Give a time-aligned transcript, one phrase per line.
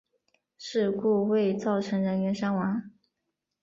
[0.57, 2.89] 事故未造成人员伤亡。